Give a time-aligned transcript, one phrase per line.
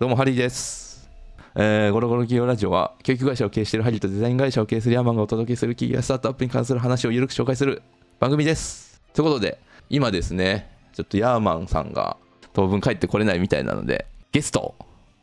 [0.00, 1.08] どうもハリーです、
[1.54, 7.80] えー、ゴロゴロ企業ラジオは教育会社を経営しているハリーとデザイン会社を経営するヤーマンがお届けする企業やスタートアップに関する話をゆるく紹介する
[8.18, 12.16] 番組ですということで今ですねちょっとヤーマンさんが
[12.52, 14.74] 当分帰ってこれないみたいなのでゲストを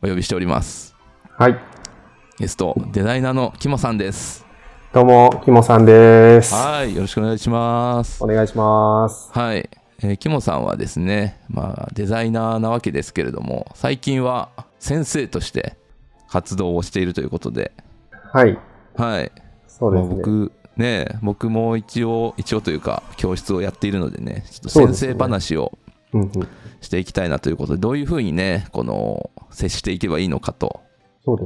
[0.02, 0.96] お呼びしております
[1.38, 1.60] はい。
[2.40, 4.46] ゲストデザイナーのキモさんです
[4.94, 6.54] どうも、キモさんです。
[6.54, 9.32] はいよろしくお願いしますお願いします。
[9.34, 9.70] はい、
[10.04, 14.50] えーキモさんはですね、まあ、デザイナーなわけですけれども最近は
[14.80, 15.76] 先生として
[16.28, 17.72] 活動をしているということで
[18.32, 18.58] はい。
[18.96, 19.32] はい
[19.68, 20.10] そうですね。
[20.10, 25.78] まあ僕ね僕も一応一応というか教室をやっているのでねちょっと先生話を。
[26.82, 30.82] していきたいなということでどういうふうにねこの接していけばいいのかと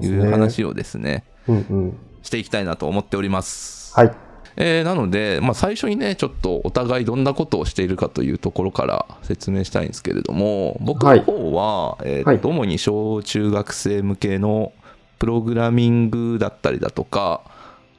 [0.02, 0.08] い。
[0.08, 1.98] う話をですねうんうん。
[2.24, 4.16] していきたいなと思っております、はい。
[4.58, 14.72] えーなので、まあ、最初にねちょっとお互いどんなことをしているかというところから説明したいんですけれども僕の方は、えーとはい主に小中学生向けの
[15.20, 17.42] プログラミングだったりだとか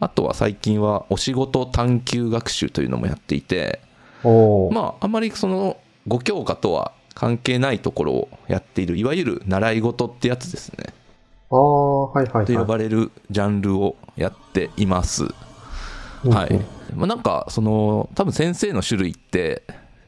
[0.00, 3.80] あとは最近はお仕事探究学習というのもやっていて。
[4.72, 5.76] まああまりその
[6.08, 10.92] 5教科とは関係ないところをやっているいわゆる習い事ってやつですね
[11.50, 12.46] ああ、はいはいはい。
[12.46, 15.28] と呼ばれるジャンルをやっています。
[16.26, 16.60] うんうんはい。
[16.94, 19.62] まあ、なんかその多分先生の種類って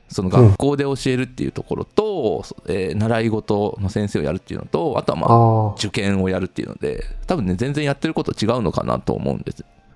[0.08, 5.74] その学校で教えるっていうところと、えー習い事の先生をやるっていうのとあとはまあ。
[5.76, 9.52] 受験をやるっていうので多分ね全然やってること違うのかなと思うんで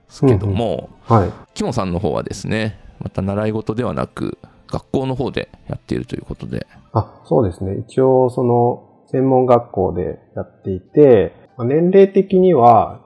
[0.09, 1.33] すけども、はい。
[1.55, 7.77] キモさんの方はですねまた習い事ではなく学校の方でやっているということであ、そうですね。
[7.89, 13.01] 一応、その、専門学校でやっていて、まあ年齢的には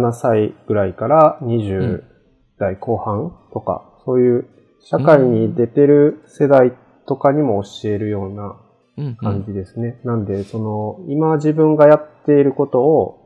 [0.00, 2.02] 17歳ぐらいから20
[2.58, 4.46] 代後半とか、そういう
[4.80, 6.72] 社会に出てる世代
[7.06, 8.56] とかにも教えるような
[8.98, 9.06] うん。
[9.06, 10.00] うん感じですね。
[10.04, 13.18] なんで、その、今自分がやっていることを、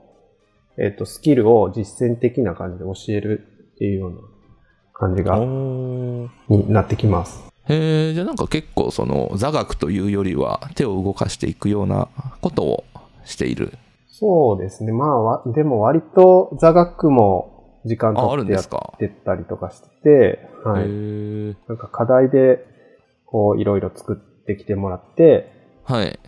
[0.78, 4.18] えっ、と、スキルを実践的な感じで教えるっていうような
[4.92, 7.46] 感じが、になってきます。
[7.68, 12.08] へえじゃあなんか結構その座学というよりは手を動かしていくような
[12.40, 12.84] ことを
[13.24, 13.72] している
[14.18, 14.92] そうですね。
[14.92, 20.86] まあわ、でも割と座学も時間あある取ってやっんですかてったりとかしてて、はへい。
[20.88, 22.64] えなんか課題で、
[23.26, 25.52] こう、いろいろ作ってきてもらって、
[25.84, 26.18] はい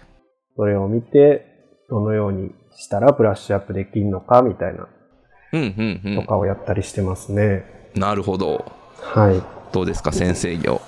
[0.56, 1.46] それを見て、
[1.88, 4.88] どのようにしたらブラッシュアップできるのかみたいな、
[5.52, 5.60] うん
[6.04, 7.64] うんとかをやったりしてますね。
[7.94, 8.70] うんなるほど
[9.00, 9.42] はい。
[9.72, 10.12] どうですか？
[10.12, 10.80] 先生業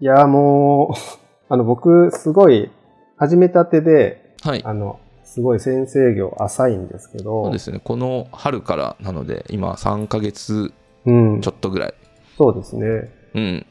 [0.00, 0.94] いや、もう、
[1.48, 2.70] あの、僕、すごい、
[3.16, 4.98] 始めたてで、はいあの、
[5.32, 7.80] すごい先生業浅いんですけど、そうですね。
[7.82, 10.74] この春からなので今3ヶ月
[11.06, 11.94] うんちょ、っとぐらい。
[12.36, 13.10] そうですね。
[13.34, 13.42] うん。
[13.42, 13.66] い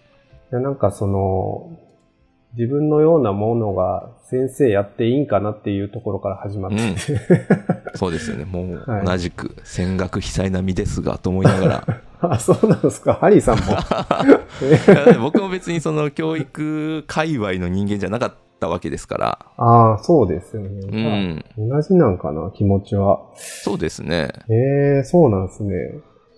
[0.52, 1.78] やなんかその、
[2.58, 6.96] 自分のようなものが先生やっていいんかなっていうところから始まって、うん。
[7.94, 8.46] そうですよね。
[8.46, 11.88] もうはい同じく戦学被災並みですがと思いながら。
[12.22, 13.14] あ、そうなんですか。
[13.14, 13.64] ハリーさんも。
[15.22, 19.46] 僕も別にその教育界隈の人間じゃなかったわけですから。
[19.58, 21.34] ああ、そうですようね。
[21.34, 23.30] ん同じなんかな、気持ちは。
[23.36, 24.30] そうですね。
[24.50, 25.76] ええそうなんですね。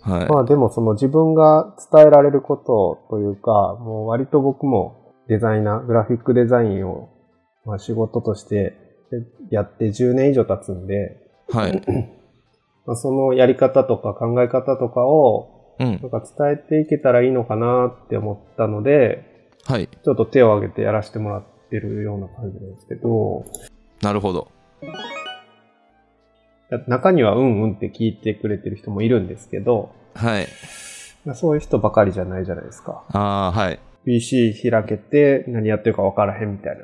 [0.02, 0.28] はい。
[0.30, 7.10] まあでもその自分が伝えられることというか、もう割と僕もデザイナー、グラフィックデザインを、
[7.66, 8.74] まあ、仕事として
[9.50, 11.18] やって10年以上経つんで、
[11.50, 11.82] はい。
[12.86, 15.90] まあ、そのやり方とか考え方とかをうん。
[15.90, 19.88] なんか伝えていけたらいいのかなって思ったので、はい。
[19.88, 23.46] ちょっと手を挙げてやらせてもらってるような感じなんですけど、
[24.02, 24.52] なるほど。
[26.88, 30.48] 中にはうんうんって聞いてくれてる人もいるんですけど、はい。
[31.26, 33.04] まあそういう人ばかりじゃないじゃないですか。
[33.10, 33.80] ああはい。
[34.06, 36.84] PC 開けて何やってるか分からへんみたいな。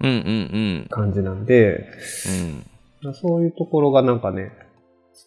[0.00, 1.86] うんうん感じなんで、
[3.04, 3.14] うん。
[3.14, 4.50] そういうところがなんかね、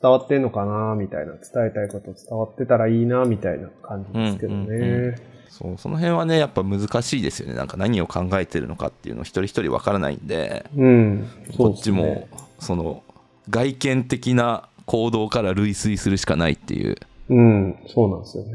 [0.01, 4.65] 伝わってんのかなみたいな、伝えたいこと伝わってたらいいなみたいな感じですけどね。
[4.65, 5.21] うんうんう
[5.55, 11.29] そうその辺はねやっぱ難しいですよねなんか何を考えてるのかっていうの一人一人わからないんでうん。
[11.57, 12.27] こっちも
[12.59, 13.03] その
[13.49, 16.97] 外見的な行動から類推するしかないっていう
[17.29, 18.51] うん、そうなんですよね。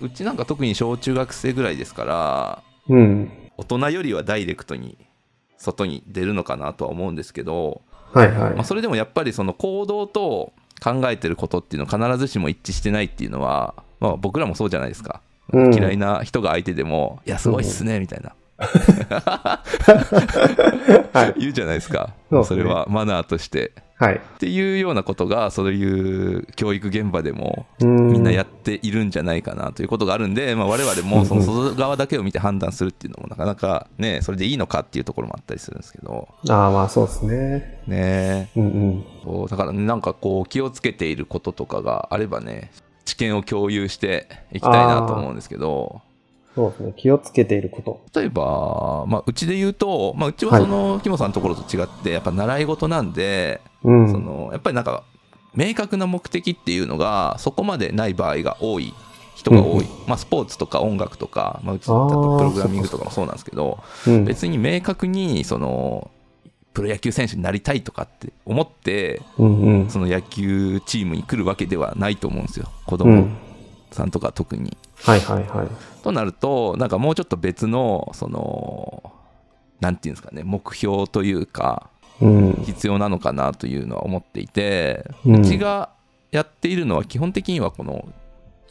[0.00, 3.30] うちなんか特に小中学生ぐらいですからうん。
[3.56, 4.98] 大人よりはダイレクトに
[5.56, 7.82] 外に出るのかなとは思うんですけど、
[8.12, 8.54] はいはい。
[8.54, 10.52] まあ、それでもやっぱりその行動と
[10.84, 15.22] 考えてることっていうのは必ずしも一致してないっていうのは、まあ、僕らもそうじゃないですか、
[15.52, 15.74] うん。
[15.74, 18.34] 嫌いな人が相手でも「いやすごいっすね」みたいな、
[21.12, 21.40] はい。
[21.40, 22.14] 言うじゃないですか。
[22.30, 22.62] そうですね。
[22.64, 23.72] れはマナーとして。
[23.96, 24.16] はい。
[24.16, 36.28] っていうようなことがそういう教育現場でもみみんなやっているんじゃないかなということがあるんで、まあ、我々もその外側だけを見て判断するっていうのもなかなかねそれでいいのかっていうところもあったりするんですけど。
[36.48, 37.82] ああ、まあそうですね。
[37.86, 38.50] ね。
[38.56, 39.04] うんうん。
[39.24, 42.70] そうだからなんかこう気をつけていることとかがあればね
[43.04, 46.02] 知見を共有していきたいなと思うんですけど
[46.54, 46.92] そうですね。
[46.96, 48.20] 気をつけていること。
[48.20, 54.08] 例えば、まあ、うちで言うと、まあ、うちはその、キモさんのところと違ってやっぱ習い事なんで、うん。
[54.08, 55.02] そのやっぱりなんか
[55.54, 58.92] 明確な目的っていうのがそこまでない場合が多い
[59.34, 66.10] 人が多い、うんまあ、スポーツとか音楽とか、まあ、うちだとプログラミングとかもそうなんですけどうん、別に明確にその
[66.74, 69.90] プロ野球選手になりたいとかって思ってうんうん。
[69.90, 73.36] その野球チームに来るわけではないと思うんですよ子供うん。
[73.92, 74.76] さんとか特に。
[74.96, 75.68] はいはいはい。
[76.02, 79.12] となるとなんかもうちょっと別のその
[79.80, 81.88] なんていうんですかね目標というか
[82.20, 82.52] うん。
[82.64, 85.90] 必要なのかなというのは思っていて、ううんちが
[86.32, 88.08] やっているのは基本的にはこの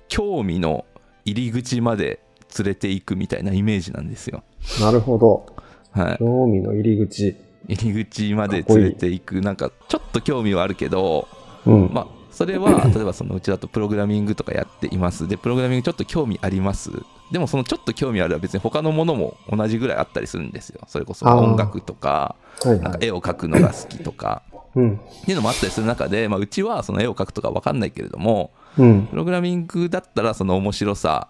[0.10, 0.86] 興味の
[1.26, 2.20] 入り口まで
[2.58, 4.44] 連れていくみたいなイメージなんですよ。
[4.82, 5.46] なるほど。
[5.92, 7.36] はい、興味の入り口。
[7.68, 11.28] 入り口まで連れていくなんかちょっと興味はあるけど、
[11.66, 11.90] うん。
[11.94, 16.92] まあ、それは例えばそのうちだとプログラミングとかやっていますでプログラミングちょっと興味あります
[17.32, 22.36] でもそのちょっと興味あるは別に他のものも同じぐらいあったりするんですよそれこそ音楽とか。
[22.66, 24.44] なんか絵を描くのが好きとか
[24.76, 24.96] うん。
[24.96, 29.08] っていうのもあったりする中で、まあ、うちはその絵を描くとか分かんないけれどもうん。
[29.08, 31.28] プログラミングだったらその面白さ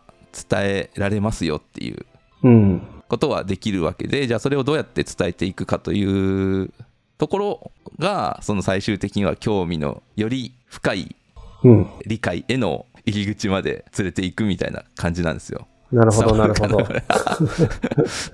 [0.50, 2.06] 伝えられますよっていう
[2.44, 2.82] うん。
[3.14, 6.72] ことはできるわけでじゃあそれをどうやって伝えていくかという
[7.18, 11.16] ところがその最終的には興味のより深い
[11.64, 11.88] うん。
[12.06, 15.68] 理解への入り口まで連れていくみたいな感じなんですよ。
[15.92, 16.78] なるほどなるほど。
[16.82, 17.00] なんか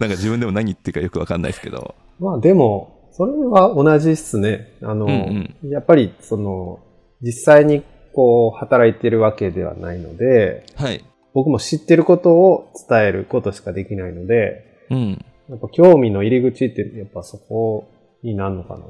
[0.10, 1.96] 自分でも何言ってるかよく分かんないですけど。
[2.20, 4.74] まあでも、それは同じっすね。
[4.82, 6.80] あの、うんやっぱりその、
[7.22, 7.84] 実際に
[8.14, 11.04] こう、働いてるわけではないので、はい。
[11.34, 15.26] 僕も知ってることを伝えることしかできないので、うん。
[15.50, 17.90] やっぱ興味の入り口ってやっぱそこ
[18.24, 18.84] になるのかな。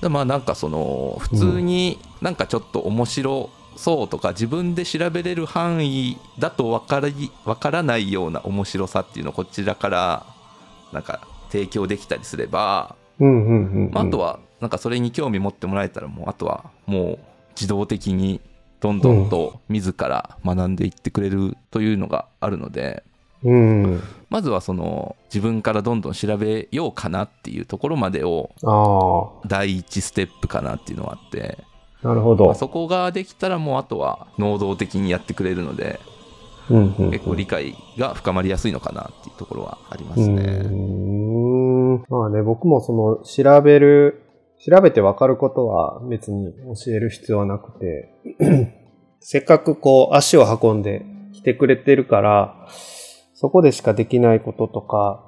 [0.00, 7.12] でまあなんかその普通になんかちょっと面白そうとか自分で調べれる範囲だと分からい
[7.44, 10.26] 分からないような面白さっていうのをこちらから
[10.92, 13.90] なんか提供できたりすれば、うんうんうん、うん。
[13.92, 17.18] まあ、あとはなんかそれに興味持ってもらえたらもうあとはもう
[17.52, 18.40] 自動的に
[18.80, 23.02] どんどんと自ら学んでいってくれるというのがあるので、
[23.42, 24.02] うん。
[24.30, 31.58] まずはその自分からどんどん調べようかなっていうところまでをあ第一ステップかなっていうのはあって、
[32.02, 32.54] あ、なるほどまあ。
[32.54, 36.00] そこができたらもうあとは能動的にやってくれるので
[36.70, 40.42] うんうん、結構理解が深まりやすいのかなっていうところはありますね。
[40.68, 42.04] ん。
[42.08, 44.22] まあね、僕もその、調べる、
[44.58, 48.12] 調べてわかることは別に教える必要はなくて、
[49.20, 52.68] せっかくこう足を運んで来てくれてるから、
[53.40, 55.24] そこでしかできないこととか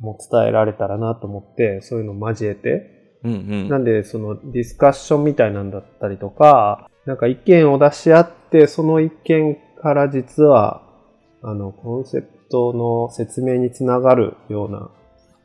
[0.00, 3.68] も伝えられたらなと思って、そういうのを交えて、うんうん。
[3.68, 10.82] なんでそのディスカッションみたいなんだったりとか、なんか意見を出し合って、その意見から実は、
[11.42, 14.90] あの、コンセプトの説明につながるような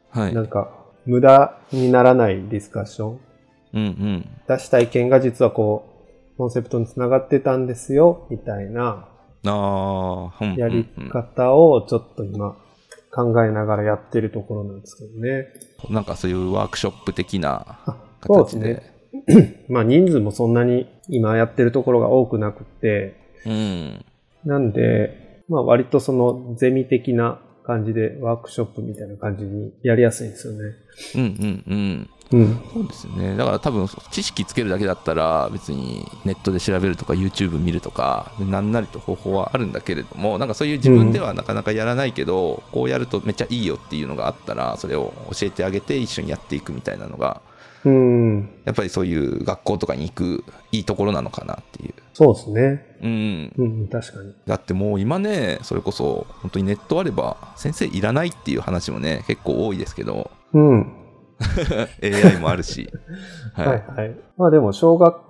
[0.09, 0.33] はい。
[0.33, 0.71] なんか、
[1.05, 3.19] 無駄にならないディスカッション。
[3.73, 4.29] うんうん。
[4.47, 5.85] 出した意見が実はこ
[6.33, 9.07] う、コンセプトにつながってたんですよ、みたいな
[9.45, 12.55] あーうんやりうん方をちょっと今
[13.11, 15.47] 考えながらやってるところなんですけどね。
[15.89, 17.79] うんなんかそういうワークショップ的な
[18.25, 19.65] そうです形でね。
[19.69, 24.05] まあ人数もそんなに今やってるところが多くなくて、うん
[24.45, 30.59] なんで、まあ割とそのゼミ的な感じでワークショップみたいな感じにやりやすいんですよね。
[31.15, 32.61] うんうんうんうん。
[32.73, 47.41] そうですねだから多分知識つけるだけだったら別にネットで調べるとか YouTube 見るとかなんなりと方法はあるんだけれどもなんかそういう自分ではなかなかやらないけど、こうやるとめっちゃいいよっていうのがあったらそれを教えてあげて一緒にやっていくみたいなのが
[47.83, 48.49] うん。
[48.65, 51.93] やっぱりそういう学校とかに行くいいところなのかなっていう。
[52.13, 52.97] そうですね。
[53.01, 54.33] うん、うん、確かに。
[54.45, 61.00] だってもう今ねそれこそ本当にネットあれば先生いらないっていう話もね結構多いですけどうん。
[62.03, 62.89] AI もあるし、
[63.53, 64.15] はいはいはい。
[64.37, 65.21] まあでも、小学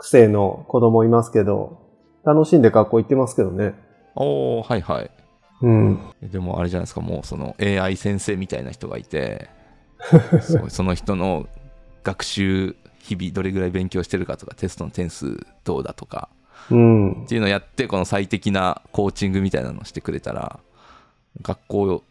[0.00, 1.78] 生の子供いますけど、
[2.24, 3.74] 楽しんで学校行ってますけどね。
[4.16, 5.10] おーはいはい
[5.62, 6.00] うん。
[6.22, 9.48] でもあれじゃないですかもうその AI 先生みたいな人がいて
[10.40, 11.46] そうその人の
[12.02, 16.28] 学習日々どれぐらい勉強してるかとかテストの点数どうだとか
[16.70, 17.26] うんっ。
[17.26, 20.58] ていうのをやってこの最適なコーチングみたいなのをしてくれたら
[21.42, 22.02] 学校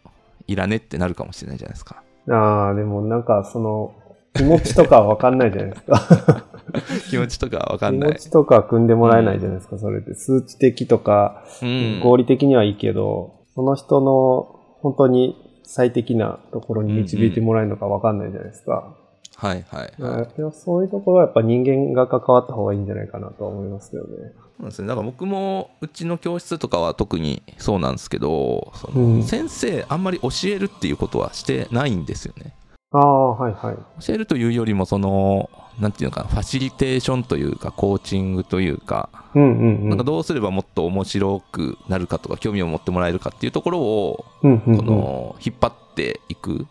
[0.47, 3.93] いらねってなるかもしれないじゃないですかああ、でもなんかその、
[4.33, 6.45] 気持ちとかはわかんないじゃないですか。
[7.09, 8.19] 気持ちとかわかんない気持。
[8.19, 10.13] ちとか組んでもらえないじゃないですか、それって。
[10.13, 11.99] 数値的とか、うん。
[12.03, 18.93] 合理的にはいいけど、その人の本当に最適なところに導いてもらえるのかわかんないじゃないですか。
[19.37, 20.27] はいはい、だはい。
[20.53, 24.31] そういうところはやっぱ人間が関わった方がいいんじゃないかなとは思いますけどね。
[24.59, 24.87] そうですね。
[24.87, 32.53] だから僕もうちの教室とかは特にそうなんですけど、そのうん先生あんまり教えるっていうことはしてないんですよね。
[32.91, 33.75] ああ、はいはい。
[34.05, 35.49] 教えるというよりもその
[35.79, 39.89] なんていうのかなファシリテーションというかコーチングというか、うんうんうん。
[39.89, 46.65] なんかどうすればもっと面白くなるかとか興味を持ってもらえるかっていうところを、うんうんうん、この引っ張っていく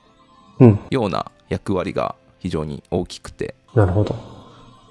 [0.60, 0.80] うん。
[0.88, 4.14] ような役割が非常に大きくてなるほど。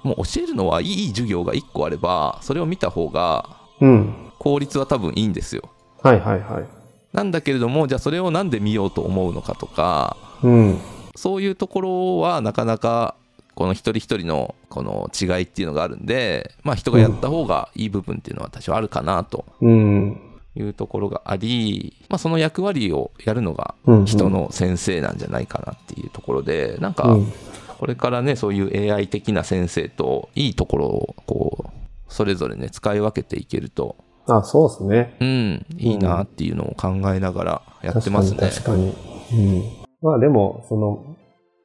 [0.02, 3.48] もう教えるのはいい授業が1個あればそれを見た方が
[3.80, 4.14] うん。
[4.40, 5.62] 効率は多分いいんですよ
[6.02, 6.64] はいはいはい。
[7.12, 10.78] なんだけれどもじゃあそれをなんで見ようと思うのかとかうん。
[11.14, 13.14] そういうところはなかなか
[13.54, 20.20] この一人一人のこの違いっていうのがあるんでまあ人がやった方がいい部分っていうのは多少あるかなとうん。
[20.56, 24.04] いうところがあり、まあ、その役割をやるのがうん。
[24.06, 27.32] 人の先生なんじゃないかなっていうところでなんかうん。
[27.78, 31.70] これからねそういう AI 的な先生といいところをこう
[32.08, 33.96] それぞれね使い分けていけると
[34.26, 35.16] あ、そうですね。
[35.20, 38.92] うんいいなっていうのを考えながらやってますね、確かに。
[38.92, 39.56] 確かに。
[39.56, 39.62] うん。
[40.00, 41.16] まあでも、その、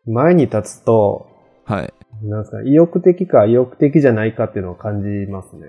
[0.06, 1.28] 前に立つと、
[1.66, 1.94] はい
[2.24, 5.68] なんですか、意欲的か意欲的じゃないかっていうのを感じますね。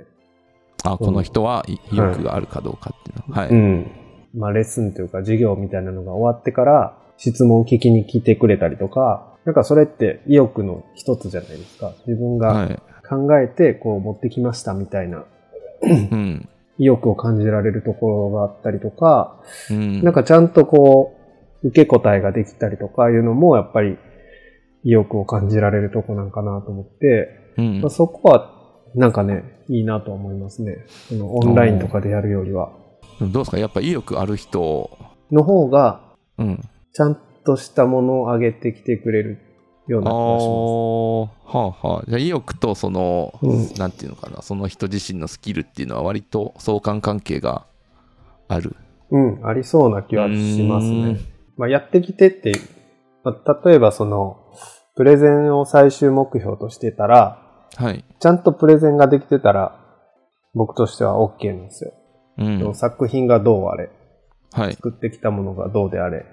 [0.85, 3.35] あこの人は意欲があるかどうかっていうの。
[3.35, 3.91] は、はい、うん。
[4.35, 11.93] まあレッスンというか授業みたいなのが終わってから質問聞きに来てくれたりとか、なんかそれって意欲の一つじゃないですか。
[12.07, 12.81] 自分がはい。
[13.09, 15.25] 考えてこう持ってきましたみたいな
[15.83, 16.49] うん。
[16.79, 20.03] 意欲を感じられるところがあったりとか、うん。
[20.03, 21.17] なんかちゃんとこ
[21.63, 23.99] う受け答えができたりとかいうのもやっぱり
[24.85, 27.81] 意欲を感じられるとこなんかなと思って、うん。
[27.81, 28.60] まあ、そこは
[28.95, 30.85] なんかね、いいなと思いますね。
[31.09, 32.73] そのオンラインとかでやるよりは。
[33.21, 33.59] どうですか？
[33.59, 34.91] やっぱ意欲ある人、
[35.31, 36.01] の方が
[36.39, 36.61] うん、
[36.93, 39.39] ちゃんとしたものを上げてきてくれる
[39.87, 44.43] ようあな気がしーはあはあじゃあ意欲とその、うんなんていうのかな？
[44.43, 47.67] その人自身のスキルっていうのは割と相関関係が
[48.49, 48.81] あるます。
[49.13, 51.21] うん、ありそうな気はしますね。
[51.57, 52.53] まあ、やってきてって、
[53.25, 54.39] まあ、例えばその、
[54.97, 57.43] プレゼンを最終目標としてたら、
[57.77, 59.79] はい、ちゃんとプレゼンができてたら、
[60.55, 61.93] 僕としては OK なんですよ。
[62.39, 62.75] うん。
[62.75, 63.91] 作品がどうあれ、
[64.53, 66.27] はい、作ってきたものがどうであれ、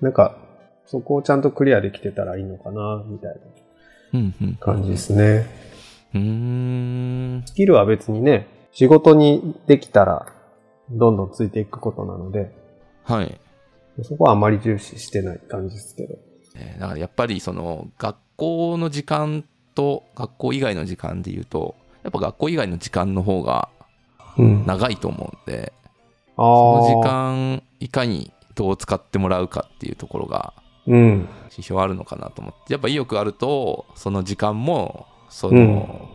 [0.00, 0.36] なんか、
[0.86, 3.36] そこをちゃんとクリアできてたらいいのかな、みたい
[4.12, 5.46] な感じですね。
[6.14, 7.42] うーん。
[7.46, 10.26] スキルは別にね、仕事にできたら、
[10.90, 12.52] どんどんついていくことなので、
[13.04, 13.40] はい。
[14.02, 16.16] そこはあまり重視してない感じですけど。
[16.56, 23.68] えーだからやっぱりその学校の時間と学校以外の時間で言うとやっぱ学校以外の時間の方が
[24.38, 24.66] うん。
[24.66, 25.72] 長いと思うんで
[26.36, 27.10] あその時あ。
[27.10, 30.54] 間いかにどう使ってもらうかっていうところが
[30.86, 31.28] うん。
[31.50, 35.60] 指標あるのかなと思ってやっぱ意欲あるとその時間もその、う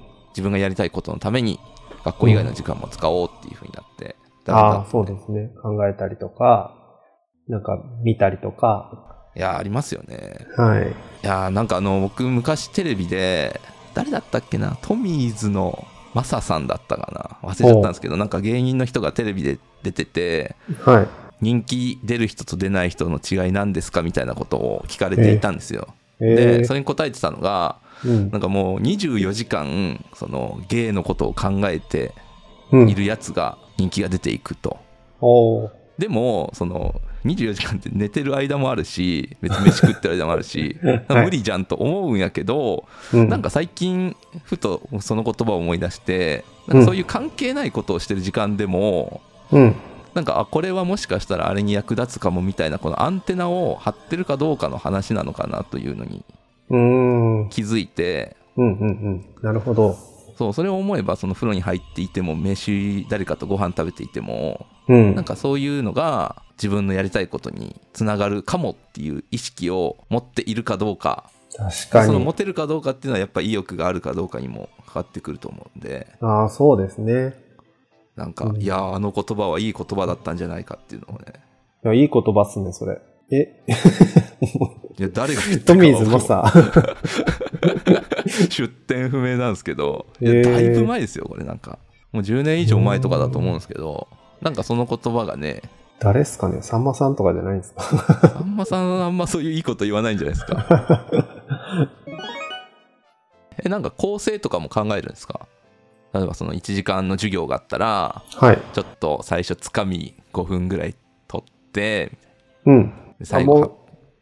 [0.01, 1.61] ん自分がやりたいことのために
[2.03, 5.49] 学校以外の時間も使おうっていうふうになって、だんだんああ、そうですね。
[5.63, 6.75] 考えたりとか、
[7.47, 9.14] なんか見たりとか。
[9.35, 10.47] いやありますよね。
[10.55, 10.87] はい。
[10.87, 13.59] いやーなんかあの僕昔テレビで
[13.93, 14.77] 誰だったっけな？
[14.81, 17.49] トミーズのマサさんだったかな？
[17.49, 21.07] 忘れちゃったんですけどなんか芸人の人がテレビで出ててはい。
[21.41, 25.89] 人気出る人と出ない人の違いなんですかみたいなことを聞かれていたんですよ、
[26.21, 26.35] えー。
[26.59, 28.31] でそれに答えてたのがうん。
[28.31, 32.13] なんかもう24時間その芸のことを考えて
[32.71, 32.89] うん。
[32.89, 34.77] いるやつが人気が出ていくと。
[35.19, 35.71] おー。
[35.97, 40.77] でもその24時間って寝てる間もあるし別に飯食ってる間もあるし
[41.09, 49.75] はい無理じゃんと思うんやけど、うんなんか最近ふとその言葉を思い出してなんかそういう関係ないことをしてる時間でも、うん。
[50.13, 56.23] なんかあこれはもしかしたらあれに役立つかもみたいなこのアンテナを張ってるかどうかの話なのかなというのに
[57.49, 59.25] 気づいてうんうん。
[59.41, 59.97] なるほど。
[60.35, 65.15] そうそれを思えばその風呂に入っていても飯誰かとご飯食べていてもうん。
[65.15, 72.33] なんかそういうのが自分のやりたいことにつながるかもっていう意識を持っているかどうか確かにその持。
[72.33, 77.33] てるかどうかっていうのはやっぱ意欲があるかどうかにもかかってくると思うんでああ、そうですね。
[78.15, 81.25] なんか、うんいやーあの言葉はいい言葉だったんじゃないかっていうのをね
[81.83, 82.99] いや、いい言葉っすね、それ。
[83.31, 83.63] え、
[84.97, 86.51] いや誰が言ったトかミーズもさ、
[88.49, 90.29] 出典不明なんですけどだ
[90.59, 91.79] いぶ前ですよこれなんか。
[92.11, 94.07] もう10年以上前とかだと思うんですけど
[94.41, 95.61] なんかその言葉がね
[95.99, 96.61] 誰っすかね？
[96.61, 97.81] さんまさんとかじゃないんですか？
[98.37, 101.05] さんまさんあんまそういういいこと言わないんじゃないですか。
[103.63, 105.47] えなんか構成とかも考えるんですか？
[106.13, 108.59] 例えばその1時間の授業があったらはい。
[108.73, 110.95] ちょっと最初つかみ5分ぐらい
[111.27, 112.11] 取って
[112.65, 112.93] うん。
[113.19, 113.71] で最後あもう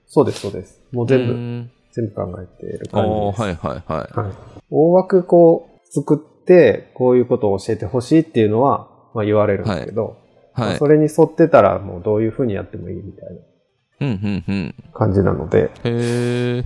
[0.07, 0.81] そうです、そうです。
[0.91, 3.41] もう全部、部全部考えている感じです。
[3.41, 4.33] はいはいはいはい。
[4.69, 10.17] 大枠こう作って、こういうことを教えてほしいっていうのは、まあ言われるんですけど、
[10.55, 13.29] まはいあそれに沿ってたらもうどういうふうにやってもいいみたい
[13.99, 16.63] なうんうんうん感じなので、へえ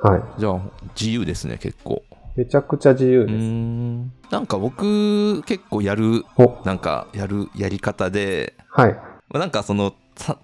[0.00, 0.22] はい。
[0.40, 0.60] じゃあ
[0.98, 2.02] 自由ですね結構
[2.36, 3.34] めちゃくちゃ自由です。
[3.34, 8.92] んなんか僕結構やるお、なんかやるやり方ではい。
[8.92, 9.02] ま
[9.34, 9.96] あなんかそのた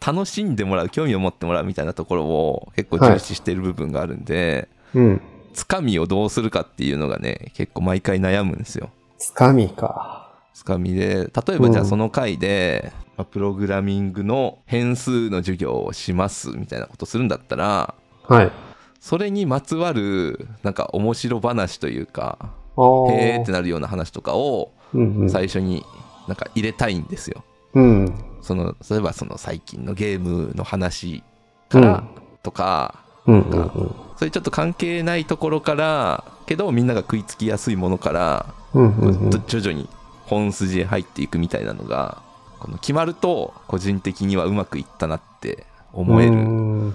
[0.05, 5.21] 楽しんでもらう興味を持ってもらうみたいなところを結構重視している部分があるんで、うん。
[5.55, 10.33] つかみをどうするかっていうのがね結構毎回悩むんですよつかみか。
[10.53, 18.53] つかみで例えばじゃうんあその回で、まあプログラミングの変数の授業をしますみたいなことするんだったらはい。
[19.01, 25.31] それにまつわるなんか面白話というかへーってなるような話とかをうんうん。
[25.31, 25.85] 最初に
[26.27, 28.15] なんか入れたいんですようん。
[28.45, 31.23] その例えばその最近のゲームの話
[31.69, 32.05] から
[32.43, 33.71] とか、うんうんうん。
[34.17, 39.89] そういうちょっと関係ないところからけどみんなが食いつきやすいものからうんうんうんと徐々に
[40.27, 42.23] 本筋へ入っていくみたいなのが
[42.61, 46.95] この決まると個人的にはうまくいったなって思えうるん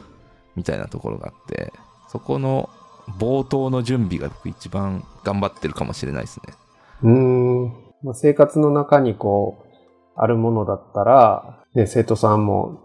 [0.56, 1.74] みたいなところがあって
[2.10, 2.70] そこの
[3.18, 6.54] 冒頭の準備が僕一番頑張ってるかもしれないですね。
[7.04, 7.66] うーん。
[8.04, 9.69] まあ、生活の中にこう、
[10.22, 12.82] あるものだったら、ね、生徒さんも、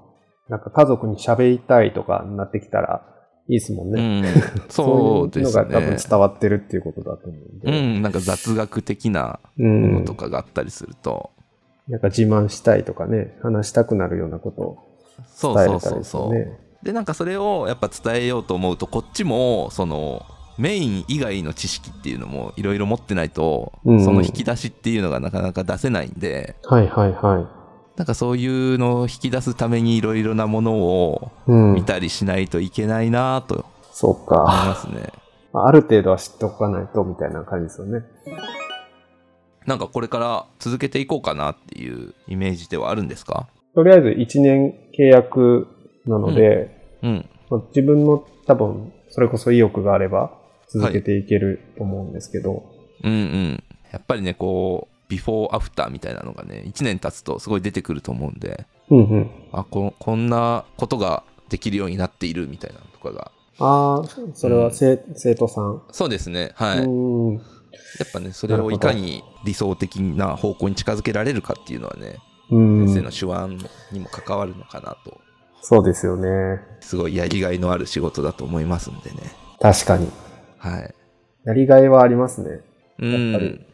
[0.48, 3.02] なんか家族に喋りたいとかになってきたら
[3.48, 4.20] いいですもんうね。
[4.20, 4.24] ん、
[4.68, 5.96] そうですいうのが多分ね。
[6.08, 7.80] 伝わってるっていうことだと思うんうで。
[7.98, 9.82] ん、なんか雑学的なうん。
[9.94, 11.30] ものとかがあったりすると、
[11.88, 14.78] なんか自慢したいとかね、話したくなるようなことを
[15.26, 16.34] そう伝えそうそうれたりですよそう。
[16.34, 16.58] ね。
[16.82, 20.22] でなんかそれをやっぱ伝えようと思うとこっちもその
[20.58, 27.46] メイン以外の知識っていうのもいろいろ持ってないと、うんうんその引き出しっていうのがなかなか出せないんではいはいはい。
[27.96, 31.84] なんかそういうのを引き出すためにいろいろなものをうん見。
[31.84, 34.34] たりしないといけないなとそう思いか。
[34.44, 35.12] ますね。
[35.52, 38.02] まあある程度は知っておかないとみたいな感じですよね。
[39.66, 43.46] なんかこれから続けていこうかなっていうイメージではあるんですか？
[43.74, 45.68] とりあえず1年契約
[46.06, 47.28] なので、うん。
[47.50, 50.32] まあ自分の多分、それこそ意欲があれば
[50.80, 52.64] 続けていけると思うんですけど、
[53.02, 53.62] うんうん。
[53.92, 59.30] やっぱりね、こう、ビフォーアフターみたいなのがね、1年経つとすごい出てくると思うんで、うんうん。
[59.52, 65.82] あここんなことができるようになっているみたいなのとかがああ、それは生,、生徒さん。
[65.92, 67.36] そうですねはい、やうん。
[67.36, 67.40] っ
[68.12, 72.16] ぱねそれをいかに理想的な方向に近づけられるかっていうのはね、
[72.50, 75.20] うん先生の手腕にも関わるのかなと
[75.62, 76.60] そうですよね。
[76.80, 79.16] すごいやりがいのある仕事だと思いますんでね
[79.60, 80.08] 確かに。
[80.64, 80.94] はい。
[81.44, 82.60] やりがいはありますね。
[82.98, 83.32] うん。
[83.32, 83.66] やっぱり。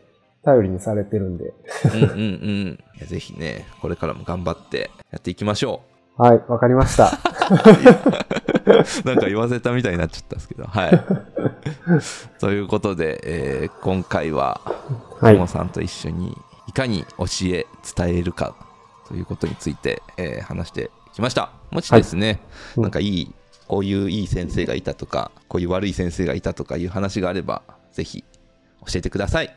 [0.43, 1.53] 頼りにされてるんで。
[1.95, 2.79] うんうんうん。
[2.97, 5.83] いやぜひねこれからも頑張ってやっていきましょ
[6.17, 7.13] はい、わかりました。
[7.51, 10.65] う なんか言わせたみたいになっちゃったんですけど。
[10.65, 11.05] はい。
[12.41, 14.61] ということで、えー今回は
[15.21, 15.49] はい。
[15.49, 18.55] さんと一緒にいかに教え伝えるか
[19.09, 21.53] ということについて、えー話してきました。
[21.71, 22.41] もしですね、
[22.77, 22.83] うん。
[22.83, 23.35] なんかいい
[23.71, 28.25] こういういい先生がいたとかこういう悪い先生がいたとかいう話があればぜひ
[28.85, 29.57] 教えてください。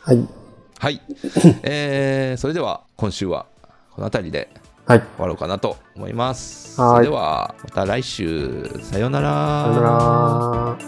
[0.00, 0.28] はい。
[0.80, 1.00] はい、
[1.62, 3.46] えーそれでは今週は
[3.92, 4.50] この辺りで
[4.84, 4.98] はい。
[4.98, 6.80] 終わろうかなと思います。
[6.80, 6.90] はい。
[6.90, 8.68] それではまた来週。
[8.82, 9.28] さようなら。
[9.28, 10.78] さよなら。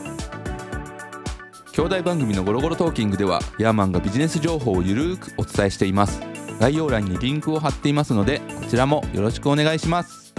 [1.74, 6.20] 兄弟番組のゴロゴロトーキングではヤーマンがビジネス情報をゆるーくお伝えしています。
[6.58, 10.34] 概要欄にリンクを貼っていますのでこちらもよろしくお願いします